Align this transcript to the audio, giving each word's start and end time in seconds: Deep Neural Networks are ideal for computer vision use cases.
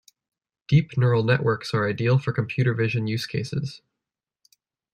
Deep 0.67 0.97
Neural 0.97 1.21
Networks 1.23 1.75
are 1.75 1.87
ideal 1.87 2.17
for 2.17 2.33
computer 2.33 2.73
vision 2.73 3.05
use 3.05 3.27
cases. 3.27 3.83